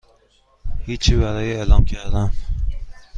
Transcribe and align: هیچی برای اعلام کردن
هیچی 0.85 1.15
برای 1.15 1.53
اعلام 1.55 1.85
کردن 1.85 2.31